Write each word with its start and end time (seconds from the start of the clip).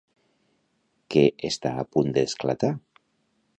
Què 1.15 1.23
està 1.51 1.75
a 1.83 1.87
punt 1.97 2.11
d'esclatar? 2.17 2.75